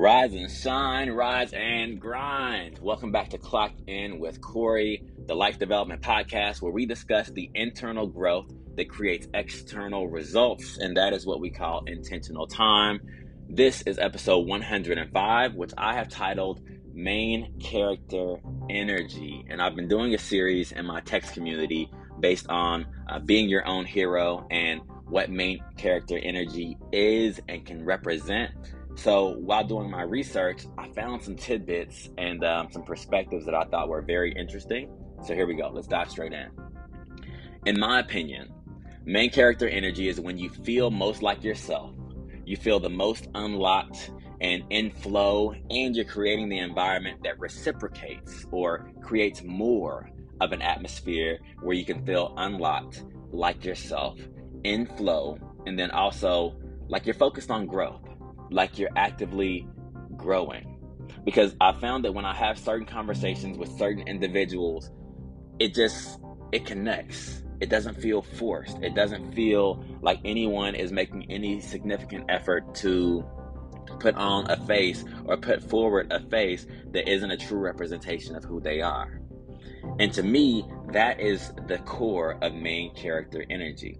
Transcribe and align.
Rise 0.00 0.32
and 0.32 0.50
shine, 0.50 1.10
rise 1.10 1.52
and 1.52 2.00
grind. 2.00 2.78
Welcome 2.78 3.12
back 3.12 3.28
to 3.28 3.38
Clock 3.38 3.72
In 3.86 4.18
with 4.18 4.40
Corey, 4.40 5.04
the 5.26 5.34
Life 5.34 5.58
Development 5.58 6.00
Podcast, 6.00 6.62
where 6.62 6.72
we 6.72 6.86
discuss 6.86 7.28
the 7.28 7.50
internal 7.54 8.06
growth 8.06 8.50
that 8.76 8.88
creates 8.88 9.28
external 9.34 10.08
results, 10.08 10.78
and 10.78 10.96
that 10.96 11.12
is 11.12 11.26
what 11.26 11.38
we 11.38 11.50
call 11.50 11.84
intentional 11.84 12.46
time. 12.46 12.98
This 13.50 13.82
is 13.82 13.98
episode 13.98 14.46
105, 14.46 15.54
which 15.54 15.72
I 15.76 15.92
have 15.92 16.08
titled 16.08 16.62
Main 16.94 17.58
Character 17.60 18.40
Energy, 18.70 19.44
and 19.50 19.60
I've 19.60 19.76
been 19.76 19.88
doing 19.88 20.14
a 20.14 20.18
series 20.18 20.72
in 20.72 20.86
my 20.86 21.00
text 21.00 21.34
community 21.34 21.90
based 22.18 22.48
on 22.48 22.86
uh, 23.06 23.18
being 23.18 23.50
your 23.50 23.68
own 23.68 23.84
hero 23.84 24.46
and 24.50 24.80
what 25.04 25.28
main 25.28 25.62
character 25.76 26.16
energy 26.16 26.78
is 26.90 27.38
and 27.50 27.66
can 27.66 27.84
represent. 27.84 28.52
So, 28.96 29.36
while 29.38 29.64
doing 29.64 29.90
my 29.90 30.02
research, 30.02 30.66
I 30.76 30.88
found 30.88 31.22
some 31.22 31.36
tidbits 31.36 32.10
and 32.18 32.44
um, 32.44 32.68
some 32.70 32.82
perspectives 32.82 33.46
that 33.46 33.54
I 33.54 33.64
thought 33.64 33.88
were 33.88 34.02
very 34.02 34.32
interesting. 34.32 34.90
So, 35.24 35.34
here 35.34 35.46
we 35.46 35.54
go. 35.54 35.70
Let's 35.72 35.86
dive 35.86 36.10
straight 36.10 36.32
in. 36.32 36.48
In 37.66 37.78
my 37.78 38.00
opinion, 38.00 38.52
main 39.04 39.30
character 39.30 39.68
energy 39.68 40.08
is 40.08 40.20
when 40.20 40.38
you 40.38 40.50
feel 40.50 40.90
most 40.90 41.22
like 41.22 41.44
yourself, 41.44 41.94
you 42.44 42.56
feel 42.56 42.80
the 42.80 42.90
most 42.90 43.28
unlocked 43.34 44.10
and 44.40 44.64
in 44.70 44.90
flow, 44.90 45.54
and 45.70 45.94
you're 45.94 46.04
creating 46.04 46.48
the 46.48 46.58
environment 46.58 47.22
that 47.24 47.38
reciprocates 47.38 48.46
or 48.50 48.90
creates 49.02 49.42
more 49.42 50.10
of 50.40 50.52
an 50.52 50.62
atmosphere 50.62 51.38
where 51.62 51.76
you 51.76 51.84
can 51.84 52.04
feel 52.06 52.34
unlocked 52.38 53.04
like 53.32 53.64
yourself, 53.64 54.18
in 54.64 54.86
flow, 54.86 55.38
and 55.66 55.78
then 55.78 55.90
also 55.90 56.56
like 56.88 57.04
you're 57.04 57.14
focused 57.14 57.50
on 57.50 57.66
growth 57.66 58.09
like 58.50 58.78
you're 58.78 58.90
actively 58.96 59.66
growing. 60.16 60.76
Because 61.24 61.54
I 61.60 61.72
found 61.72 62.04
that 62.04 62.12
when 62.12 62.24
I 62.24 62.34
have 62.34 62.58
certain 62.58 62.86
conversations 62.86 63.58
with 63.58 63.70
certain 63.78 64.06
individuals, 64.06 64.90
it 65.58 65.74
just 65.74 66.18
it 66.52 66.66
connects. 66.66 67.42
It 67.60 67.68
doesn't 67.68 68.00
feel 68.00 68.22
forced. 68.22 68.78
It 68.82 68.94
doesn't 68.94 69.34
feel 69.34 69.84
like 70.00 70.18
anyone 70.24 70.74
is 70.74 70.92
making 70.92 71.30
any 71.30 71.60
significant 71.60 72.24
effort 72.30 72.74
to 72.76 73.24
put 73.98 74.14
on 74.14 74.50
a 74.50 74.56
face 74.66 75.04
or 75.26 75.36
put 75.36 75.62
forward 75.62 76.10
a 76.10 76.20
face 76.20 76.66
that 76.92 77.08
isn't 77.08 77.30
a 77.30 77.36
true 77.36 77.58
representation 77.58 78.34
of 78.34 78.44
who 78.44 78.60
they 78.60 78.80
are. 78.80 79.20
And 79.98 80.12
to 80.14 80.22
me, 80.22 80.64
that 80.92 81.20
is 81.20 81.52
the 81.66 81.78
core 81.78 82.38
of 82.42 82.54
main 82.54 82.94
character 82.94 83.44
energy. 83.50 83.98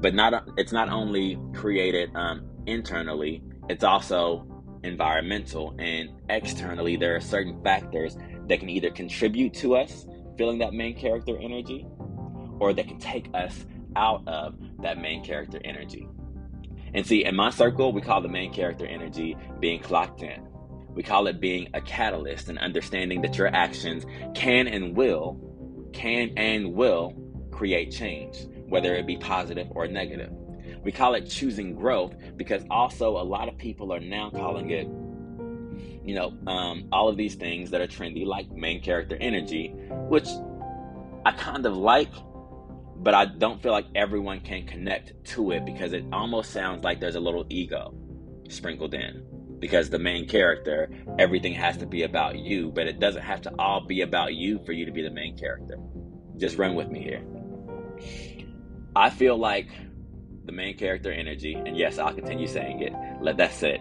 But 0.00 0.14
not 0.14 0.48
it's 0.56 0.72
not 0.72 0.88
only 0.88 1.38
created 1.54 2.14
um, 2.14 2.48
internally, 2.66 3.42
it's 3.68 3.84
also 3.84 4.46
environmental 4.82 5.74
and 5.78 6.10
externally 6.28 6.96
there 6.96 7.14
are 7.14 7.20
certain 7.20 7.62
factors 7.62 8.16
that 8.48 8.60
can 8.60 8.68
either 8.68 8.90
contribute 8.90 9.54
to 9.54 9.76
us 9.76 10.06
feeling 10.36 10.58
that 10.58 10.72
main 10.72 10.96
character 10.96 11.38
energy 11.38 11.86
or 12.58 12.72
that 12.72 12.88
can 12.88 12.98
take 12.98 13.28
us 13.34 13.64
out 13.96 14.26
of 14.26 14.54
that 14.80 14.98
main 14.98 15.24
character 15.24 15.60
energy. 15.64 16.08
And 16.94 17.06
see 17.06 17.24
in 17.24 17.36
my 17.36 17.50
circle 17.50 17.92
we 17.92 18.00
call 18.00 18.20
the 18.20 18.28
main 18.28 18.52
character 18.52 18.86
energy 18.86 19.36
being 19.60 19.80
clocked 19.80 20.22
in. 20.22 20.42
We 20.94 21.02
call 21.02 21.26
it 21.26 21.40
being 21.40 21.68
a 21.74 21.80
catalyst 21.80 22.48
and 22.48 22.58
understanding 22.58 23.22
that 23.22 23.38
your 23.38 23.48
actions 23.48 24.04
can 24.34 24.66
and 24.66 24.96
will 24.96 25.38
can 25.92 26.32
and 26.36 26.74
will 26.74 27.14
create 27.50 27.92
change 27.92 28.46
whether 28.68 28.94
it 28.94 29.06
be 29.06 29.16
positive 29.18 29.68
or 29.70 29.86
negative 29.86 30.32
we 30.82 30.92
call 30.92 31.14
it 31.14 31.28
choosing 31.28 31.74
growth 31.74 32.14
because 32.36 32.64
also 32.70 33.16
a 33.20 33.22
lot 33.22 33.48
of 33.48 33.56
people 33.56 33.92
are 33.92 34.00
now 34.00 34.30
calling 34.30 34.70
it, 34.70 34.86
you 36.04 36.14
know, 36.14 36.34
um, 36.46 36.88
all 36.92 37.08
of 37.08 37.16
these 37.16 37.34
things 37.34 37.70
that 37.70 37.80
are 37.80 37.86
trendy, 37.86 38.26
like 38.26 38.50
main 38.50 38.82
character 38.82 39.16
energy, 39.20 39.68
which 40.08 40.28
I 41.24 41.32
kind 41.32 41.64
of 41.66 41.76
like, 41.76 42.10
but 42.96 43.14
I 43.14 43.26
don't 43.26 43.62
feel 43.62 43.72
like 43.72 43.86
everyone 43.94 44.40
can 44.40 44.66
connect 44.66 45.24
to 45.26 45.52
it 45.52 45.64
because 45.64 45.92
it 45.92 46.04
almost 46.12 46.50
sounds 46.50 46.84
like 46.84 47.00
there's 47.00 47.14
a 47.14 47.20
little 47.20 47.46
ego 47.48 47.94
sprinkled 48.48 48.94
in. 48.94 49.26
Because 49.58 49.90
the 49.90 49.98
main 49.98 50.26
character, 50.26 50.90
everything 51.20 51.54
has 51.54 51.76
to 51.76 51.86
be 51.86 52.02
about 52.02 52.36
you, 52.36 52.72
but 52.74 52.88
it 52.88 52.98
doesn't 52.98 53.22
have 53.22 53.42
to 53.42 53.52
all 53.60 53.86
be 53.86 54.00
about 54.00 54.34
you 54.34 54.58
for 54.66 54.72
you 54.72 54.84
to 54.84 54.90
be 54.90 55.02
the 55.02 55.10
main 55.10 55.38
character. 55.38 55.78
Just 56.36 56.58
run 56.58 56.74
with 56.74 56.88
me 56.88 57.00
here. 57.00 57.22
I 58.96 59.08
feel 59.10 59.36
like 59.36 59.68
the 60.44 60.52
main 60.52 60.76
character 60.76 61.12
energy, 61.12 61.54
and 61.54 61.76
yes, 61.76 61.98
I'll 61.98 62.14
continue 62.14 62.46
saying 62.46 62.82
it. 62.82 62.92
Let 63.20 63.36
that 63.38 63.52
sit. 63.52 63.80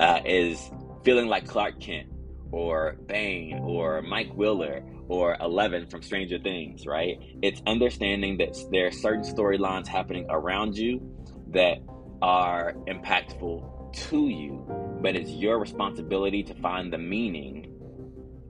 Uh, 0.00 0.20
is 0.24 0.70
feeling 1.04 1.26
like 1.26 1.46
Clark 1.46 1.80
Kent 1.80 2.08
or 2.50 2.96
Bane 3.06 3.60
or 3.62 4.02
Mike 4.02 4.32
Wheeler 4.34 4.82
or 5.08 5.36
Eleven 5.40 5.86
from 5.86 6.02
Stranger 6.02 6.38
Things, 6.38 6.86
right? 6.86 7.18
It's 7.42 7.60
understanding 7.66 8.38
that 8.38 8.56
there 8.70 8.86
are 8.86 8.92
certain 8.92 9.22
storylines 9.22 9.86
happening 9.86 10.26
around 10.28 10.76
you 10.76 11.00
that 11.48 11.78
are 12.20 12.74
impactful 12.86 13.94
to 13.94 14.28
you, 14.28 14.64
but 15.02 15.16
it's 15.16 15.30
your 15.30 15.58
responsibility 15.58 16.42
to 16.44 16.54
find 16.54 16.92
the 16.92 16.98
meaning 16.98 17.68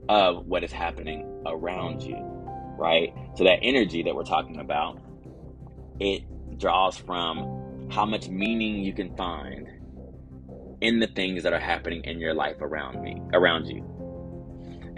of 0.09 0.45
what 0.45 0.63
is 0.63 0.71
happening 0.71 1.41
around 1.45 2.01
you, 2.01 2.17
right? 2.77 3.13
So 3.35 3.43
that 3.43 3.59
energy 3.61 4.03
that 4.03 4.15
we're 4.15 4.23
talking 4.23 4.59
about, 4.59 4.99
it 5.99 6.23
draws 6.53 6.97
from 6.97 7.89
how 7.91 8.05
much 8.05 8.27
meaning 8.29 8.83
you 8.83 8.93
can 8.93 9.15
find 9.15 9.67
in 10.81 10.99
the 10.99 11.07
things 11.07 11.43
that 11.43 11.53
are 11.53 11.59
happening 11.59 12.03
in 12.03 12.19
your 12.19 12.33
life 12.33 12.57
around 12.61 13.01
me, 13.01 13.21
around 13.33 13.65
you. 13.67 13.83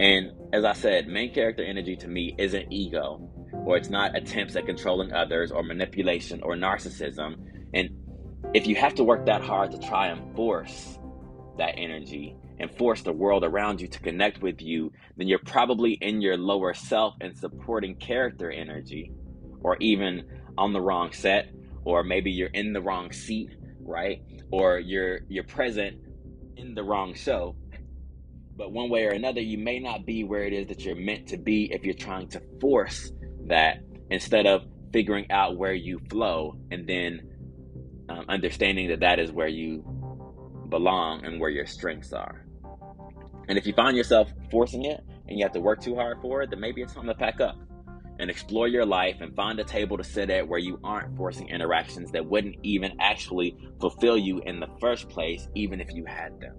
And 0.00 0.32
as 0.52 0.64
I 0.64 0.72
said, 0.72 1.06
main 1.06 1.32
character 1.32 1.62
energy 1.62 1.96
to 1.96 2.08
me 2.08 2.34
isn't 2.38 2.72
ego, 2.72 3.30
or 3.64 3.76
it's 3.76 3.88
not 3.88 4.16
attempts 4.16 4.56
at 4.56 4.66
controlling 4.66 5.12
others, 5.12 5.50
or 5.50 5.62
manipulation, 5.62 6.42
or 6.42 6.54
narcissism. 6.54 7.36
And 7.72 7.90
if 8.54 8.66
you 8.66 8.76
have 8.76 8.94
to 8.96 9.04
work 9.04 9.26
that 9.26 9.42
hard 9.42 9.72
to 9.72 9.78
try 9.78 10.08
and 10.08 10.34
force 10.34 10.98
that 11.58 11.74
energy 11.76 12.36
and 12.58 12.70
force 12.76 13.02
the 13.02 13.12
world 13.12 13.44
around 13.44 13.80
you 13.80 13.88
to 13.88 14.00
connect 14.00 14.42
with 14.42 14.60
you, 14.60 14.92
then 15.16 15.28
you're 15.28 15.38
probably 15.38 15.92
in 15.92 16.20
your 16.20 16.36
lower 16.36 16.74
self 16.74 17.14
and 17.20 17.36
supporting 17.36 17.94
character 17.96 18.50
energy, 18.50 19.12
or 19.60 19.76
even 19.80 20.24
on 20.58 20.72
the 20.72 20.80
wrong 20.80 21.12
set 21.12 21.50
or 21.84 22.02
maybe 22.02 22.30
you're 22.30 22.48
in 22.48 22.72
the 22.72 22.80
wrong 22.80 23.12
seat 23.12 23.50
right? 23.86 24.22
Or 24.50 24.78
you're 24.78 25.20
you're 25.28 25.44
present 25.44 25.98
in 26.56 26.74
the 26.74 26.82
wrong 26.82 27.14
show. 27.14 27.56
But 28.56 28.72
one 28.72 28.90
way 28.90 29.04
or 29.04 29.10
another 29.10 29.40
you 29.40 29.58
may 29.58 29.78
not 29.78 30.06
be 30.06 30.24
where 30.24 30.44
it 30.44 30.52
is 30.52 30.68
that 30.68 30.84
you're 30.84 30.96
meant 30.96 31.28
to 31.28 31.36
be 31.36 31.72
if 31.72 31.84
you're 31.84 31.94
trying 31.94 32.28
to 32.28 32.42
force 32.60 33.12
that 33.46 33.78
instead 34.10 34.46
of 34.46 34.62
figuring 34.92 35.30
out 35.30 35.56
where 35.56 35.74
you 35.74 36.00
flow 36.10 36.58
and 36.70 36.86
then 36.86 37.20
um, 38.08 38.24
understanding 38.28 38.88
that 38.88 39.00
that 39.00 39.18
is 39.18 39.30
where 39.30 39.48
you 39.48 39.84
belong 40.70 41.24
and 41.24 41.40
where 41.40 41.50
your 41.50 41.66
strengths 41.66 42.12
are. 42.12 42.46
And 43.48 43.58
if 43.58 43.66
you 43.66 43.72
find 43.74 43.96
yourself 43.96 44.32
forcing 44.50 44.84
it 44.84 45.04
and 45.28 45.38
you 45.38 45.44
have 45.44 45.52
to 45.52 45.60
work 45.60 45.80
too 45.80 45.94
hard 45.94 46.18
for 46.22 46.42
it 46.42 46.50
then 46.50 46.60
maybe 46.60 46.82
it's 46.82 46.94
time 46.94 47.06
to 47.06 47.14
pack 47.14 47.40
up 47.40 47.56
and 48.18 48.30
explore 48.30 48.68
your 48.68 48.86
life 48.86 49.16
and 49.20 49.34
find 49.34 49.58
a 49.60 49.64
table 49.64 49.96
to 49.96 50.04
sit 50.04 50.30
at 50.30 50.46
where 50.46 50.58
you 50.58 50.78
aren't 50.82 51.16
forcing 51.16 51.48
interactions 51.48 52.10
that 52.12 52.24
wouldn't 52.24 52.56
even 52.62 52.96
actually 53.00 53.56
fulfill 53.80 54.16
you 54.16 54.40
in 54.46 54.60
the 54.60 54.68
first 54.80 55.08
place, 55.08 55.48
even 55.54 55.80
if 55.80 55.92
you 55.92 56.04
had 56.04 56.40
them. 56.40 56.54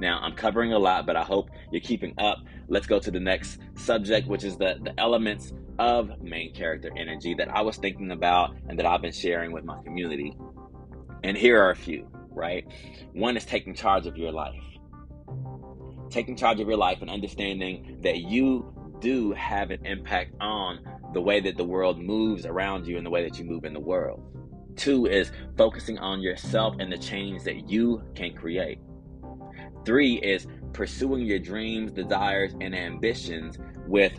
Now, 0.00 0.18
I'm 0.22 0.34
covering 0.34 0.72
a 0.72 0.78
lot, 0.78 1.06
but 1.06 1.16
I 1.16 1.22
hope 1.22 1.50
you're 1.70 1.82
keeping 1.82 2.14
up. 2.18 2.38
Let's 2.68 2.86
go 2.86 2.98
to 2.98 3.10
the 3.10 3.20
next 3.20 3.58
subject, 3.74 4.26
which 4.26 4.44
is 4.44 4.56
the, 4.56 4.78
the 4.82 4.98
elements 4.98 5.52
of 5.78 6.22
main 6.22 6.54
character 6.54 6.90
energy 6.96 7.34
that 7.34 7.54
I 7.54 7.60
was 7.60 7.76
thinking 7.76 8.10
about 8.10 8.56
and 8.68 8.78
that 8.78 8.86
I've 8.86 9.02
been 9.02 9.12
sharing 9.12 9.52
with 9.52 9.64
my 9.64 9.82
community. 9.82 10.36
And 11.22 11.36
here 11.36 11.62
are 11.62 11.70
a 11.70 11.76
few, 11.76 12.08
right? 12.30 12.66
One 13.12 13.36
is 13.36 13.44
taking 13.44 13.74
charge 13.74 14.06
of 14.06 14.16
your 14.16 14.32
life. 14.32 14.62
Taking 16.08 16.34
charge 16.34 16.60
of 16.60 16.68
your 16.68 16.78
life 16.78 17.02
and 17.02 17.10
understanding 17.10 17.98
that 18.02 18.18
you 18.18 18.74
do 19.00 19.32
have 19.32 19.70
an 19.70 19.84
impact 19.84 20.34
on 20.40 20.80
the 21.12 21.20
way 21.20 21.40
that 21.40 21.56
the 21.56 21.64
world 21.64 21.98
moves 21.98 22.46
around 22.46 22.86
you 22.86 22.96
and 22.96 23.04
the 23.04 23.10
way 23.10 23.22
that 23.22 23.38
you 23.38 23.44
move 23.44 23.64
in 23.64 23.72
the 23.72 23.80
world. 23.80 24.22
Two 24.76 25.06
is 25.06 25.32
focusing 25.56 25.98
on 25.98 26.20
yourself 26.20 26.76
and 26.78 26.92
the 26.92 26.98
change 26.98 27.42
that 27.44 27.68
you 27.68 28.02
can 28.14 28.34
create. 28.34 28.78
Three 29.84 30.16
is 30.16 30.46
pursuing 30.72 31.24
your 31.24 31.38
dreams, 31.38 31.92
desires, 31.92 32.54
and 32.60 32.74
ambitions 32.74 33.58
with 33.86 34.12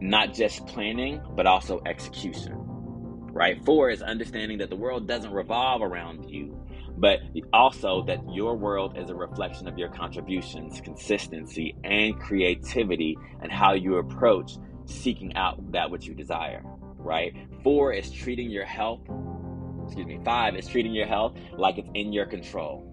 not 0.00 0.34
just 0.34 0.66
planning, 0.66 1.20
but 1.36 1.46
also 1.46 1.82
execution. 1.86 2.54
Right? 2.56 3.62
Four 3.64 3.90
is 3.90 4.00
understanding 4.00 4.58
that 4.58 4.70
the 4.70 4.76
world 4.76 5.08
doesn't 5.08 5.32
revolve 5.32 5.82
around 5.82 6.30
you, 6.30 6.63
but 6.96 7.20
also 7.52 8.04
that 8.06 8.18
your 8.32 8.56
world 8.56 8.96
is 8.96 9.10
a 9.10 9.14
reflection 9.14 9.68
of 9.68 9.76
your 9.78 9.88
contributions, 9.88 10.80
consistency, 10.80 11.74
and 11.84 12.18
creativity, 12.20 13.16
and 13.42 13.50
how 13.50 13.72
you 13.74 13.96
approach 13.96 14.52
seeking 14.86 15.34
out 15.36 15.72
that 15.72 15.90
which 15.90 16.06
you 16.06 16.14
desire, 16.14 16.62
right? 16.98 17.34
Four 17.62 17.92
is 17.92 18.10
treating 18.10 18.50
your 18.50 18.64
health, 18.64 19.00
excuse 19.84 20.06
me, 20.06 20.20
five 20.24 20.56
is 20.56 20.66
treating 20.68 20.92
your 20.94 21.06
health 21.06 21.36
like 21.56 21.78
it's 21.78 21.88
in 21.94 22.12
your 22.12 22.26
control. 22.26 22.90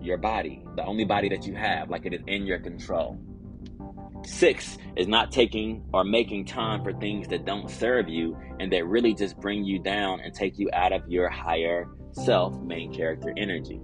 your 0.00 0.16
body, 0.18 0.62
the 0.76 0.84
only 0.84 1.04
body 1.04 1.28
that 1.28 1.46
you 1.46 1.54
have, 1.54 1.90
like 1.90 2.06
it 2.06 2.14
is 2.14 2.20
in 2.26 2.46
your 2.46 2.58
control. 2.60 3.18
Six 4.24 4.78
is 4.96 5.06
not 5.08 5.30
taking 5.32 5.84
or 5.92 6.04
making 6.04 6.46
time 6.46 6.82
for 6.82 6.92
things 6.92 7.28
that 7.28 7.44
don't 7.44 7.70
serve 7.70 8.08
you 8.08 8.36
and 8.60 8.72
that 8.72 8.86
really 8.86 9.14
just 9.14 9.36
bring 9.38 9.64
you 9.64 9.78
down 9.78 10.20
and 10.20 10.34
take 10.34 10.58
you 10.58 10.68
out 10.72 10.92
of 10.92 11.08
your 11.08 11.28
higher 11.28 11.88
self, 12.12 12.60
main 12.60 12.92
character 12.92 13.32
energy. 13.36 13.80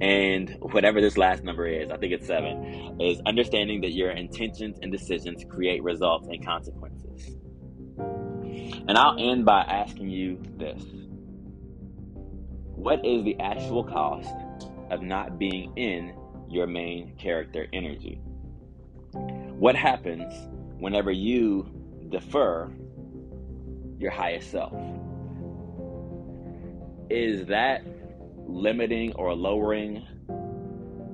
And 0.00 0.56
whatever 0.60 1.00
this 1.00 1.16
last 1.16 1.44
number 1.44 1.66
is, 1.66 1.90
I 1.90 1.96
think 1.96 2.12
it's 2.12 2.26
seven, 2.26 3.00
is 3.00 3.20
understanding 3.24 3.80
that 3.82 3.92
your 3.92 4.10
intentions 4.10 4.78
and 4.82 4.90
decisions 4.90 5.44
create 5.48 5.82
results 5.82 6.26
and 6.28 6.44
consequences. 6.44 7.36
And 8.88 8.98
I'll 8.98 9.16
end 9.18 9.44
by 9.44 9.60
asking 9.60 10.10
you 10.10 10.42
this 10.56 10.82
What 12.74 13.04
is 13.06 13.22
the 13.24 13.38
actual 13.38 13.84
cost 13.84 14.34
of 14.90 15.02
not 15.02 15.38
being 15.38 15.72
in 15.76 16.14
your 16.48 16.66
main 16.66 17.14
character 17.16 17.68
energy? 17.72 18.20
What 19.12 19.76
happens 19.76 20.34
whenever 20.78 21.12
you 21.12 21.70
defer 22.10 22.72
your 23.98 24.10
highest 24.10 24.50
self? 24.50 24.72
Is 27.10 27.46
that 27.46 27.84
limiting 28.46 29.12
or 29.14 29.34
lowering 29.34 30.06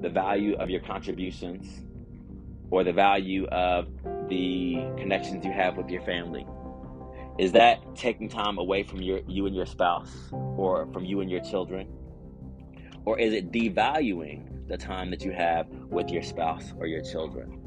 the 0.00 0.08
value 0.08 0.55
of 0.56 0.70
your 0.70 0.81
contributions 0.81 1.85
or 2.70 2.85
the 2.85 2.93
value 2.93 3.46
of 3.46 3.88
the 4.29 4.76
connections 4.96 5.44
you 5.44 5.52
have 5.52 5.76
with 5.76 5.88
your 5.88 6.02
family? 6.02 6.46
Is 7.38 7.52
that 7.52 7.94
taking 7.94 8.29
time 8.29 8.58
away 8.58 8.82
from 8.82 9.00
your 9.00 9.20
you 9.26 9.46
and 9.46 9.55
your 9.55 9.67
spouse 9.67 10.29
or 10.32 10.88
from 10.93 11.05
you 11.05 11.20
and 11.20 11.31
your 11.31 11.40
children? 11.40 11.88
Or 13.05 13.19
is 13.19 13.32
it 13.32 13.52
devaluing 13.52 14.69
the 14.69 14.76
time 14.76 15.11
that 15.11 15.25
you 15.25 15.32
have 15.32 15.69
with 15.69 16.11
your 16.11 16.23
spouse 16.23 16.73
or 16.79 16.87
your 16.87 17.00
children? 17.00 17.62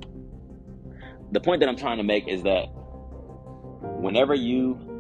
The 1.31 1.39
point 1.39 1.61
that 1.61 1.69
I'm 1.69 1.77
trying 1.77 1.97
to 1.97 2.03
make 2.03 2.27
is 2.27 2.43
that 2.43 2.65
whenever 3.81 4.35
you 4.35 4.90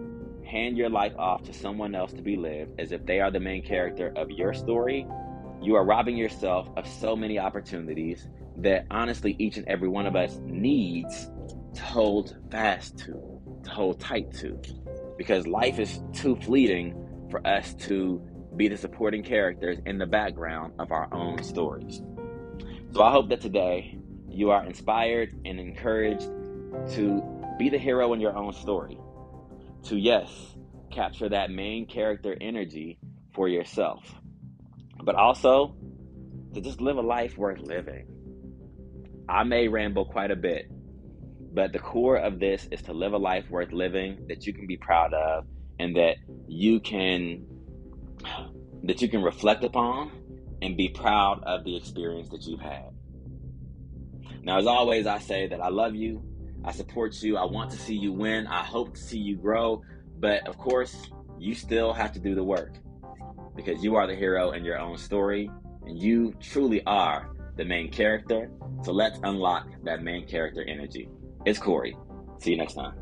hand 0.51 0.77
your 0.77 0.89
life 0.89 1.13
off 1.17 1.43
to 1.43 1.53
someone 1.53 1.95
else 1.95 2.11
to 2.11 2.21
be 2.21 2.35
lived 2.35 2.77
as 2.77 2.91
if 2.91 3.05
they 3.05 3.21
are 3.21 3.31
the 3.31 3.39
main 3.39 3.63
character 3.63 4.11
of 4.17 4.29
your 4.29 4.53
story, 4.53 5.07
you 5.61 5.75
are 5.75 5.85
robbing 5.85 6.17
yourself 6.17 6.67
of 6.75 6.85
so 6.85 7.15
many 7.15 7.39
opportunities 7.39 8.27
that 8.57 8.85
honestly 8.91 9.35
each 9.39 9.55
and 9.55 9.65
every 9.69 9.87
one 9.87 10.05
of 10.05 10.15
us 10.15 10.39
needs 10.43 11.31
to 11.73 11.81
hold 11.81 12.35
fast 12.51 12.97
to, 12.97 13.39
to 13.63 13.69
hold 13.69 13.97
tight 14.01 14.29
to. 14.33 14.59
Because 15.17 15.47
life 15.47 15.79
is 15.79 16.01
too 16.11 16.35
fleeting 16.35 16.95
for 17.29 17.45
us 17.47 17.73
to 17.75 18.21
be 18.57 18.67
the 18.67 18.75
supporting 18.75 19.23
characters 19.23 19.77
in 19.85 19.97
the 19.97 20.05
background 20.05 20.73
of 20.79 20.91
our 20.91 21.07
own 21.13 21.41
stories. 21.43 22.01
So 22.91 23.03
I 23.03 23.11
hope 23.11 23.29
that 23.29 23.39
today 23.39 23.97
you 24.27 24.51
are 24.51 24.65
inspired 24.65 25.33
and 25.45 25.61
encouraged 25.61 26.29
to 26.95 27.23
be 27.57 27.69
the 27.69 27.77
hero 27.77 28.11
in 28.11 28.19
your 28.19 28.35
own 28.35 28.51
story 28.51 28.97
to 29.83 29.97
yes, 29.97 30.29
capture 30.91 31.29
that 31.29 31.49
main 31.51 31.85
character 31.85 32.35
energy 32.39 32.99
for 33.33 33.47
yourself, 33.47 34.13
but 35.03 35.15
also 35.15 35.75
to 36.53 36.61
just 36.61 36.81
live 36.81 36.97
a 36.97 37.01
life 37.01 37.37
worth 37.37 37.59
living. 37.59 38.07
I 39.27 39.43
may 39.43 39.67
ramble 39.67 40.05
quite 40.05 40.31
a 40.31 40.35
bit, 40.35 40.69
but 41.53 41.71
the 41.71 41.79
core 41.79 42.17
of 42.17 42.39
this 42.39 42.67
is 42.71 42.81
to 42.83 42.93
live 42.93 43.13
a 43.13 43.17
life 43.17 43.49
worth 43.49 43.71
living 43.71 44.25
that 44.27 44.45
you 44.45 44.53
can 44.53 44.67
be 44.67 44.77
proud 44.77 45.13
of 45.13 45.45
and 45.79 45.95
that 45.95 46.17
you 46.47 46.79
can 46.79 47.45
that 48.83 49.01
you 49.01 49.07
can 49.07 49.21
reflect 49.21 49.63
upon 49.63 50.11
and 50.61 50.77
be 50.77 50.89
proud 50.89 51.43
of 51.43 51.63
the 51.63 51.75
experience 51.75 52.29
that 52.29 52.43
you've 52.43 52.61
had. 52.61 52.89
Now, 54.43 54.59
as 54.59 54.67
always, 54.67 55.07
I 55.07 55.19
say 55.19 55.47
that 55.47 55.61
I 55.61 55.69
love 55.69 55.95
you. 55.95 56.23
I 56.63 56.71
support 56.71 57.21
you. 57.21 57.37
I 57.37 57.45
want 57.45 57.71
to 57.71 57.77
see 57.77 57.95
you 57.95 58.13
win. 58.13 58.47
I 58.47 58.63
hope 58.63 58.93
to 58.93 58.99
see 58.99 59.19
you 59.19 59.35
grow. 59.35 59.81
But 60.19 60.47
of 60.47 60.57
course, 60.57 61.09
you 61.39 61.55
still 61.55 61.93
have 61.93 62.11
to 62.13 62.19
do 62.19 62.35
the 62.35 62.43
work 62.43 62.77
because 63.55 63.83
you 63.83 63.95
are 63.95 64.07
the 64.07 64.15
hero 64.15 64.51
in 64.51 64.63
your 64.63 64.79
own 64.79 64.97
story 64.97 65.49
and 65.85 66.01
you 66.01 66.33
truly 66.39 66.83
are 66.85 67.31
the 67.57 67.65
main 67.65 67.91
character. 67.91 68.51
So 68.83 68.91
let's 68.91 69.19
unlock 69.23 69.67
that 69.83 70.03
main 70.03 70.27
character 70.27 70.63
energy. 70.63 71.09
It's 71.45 71.59
Corey. 71.59 71.97
See 72.39 72.51
you 72.51 72.57
next 72.57 72.75
time. 72.75 72.93